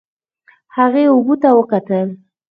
[0.77, 2.07] هغې اوبو ته وکتل.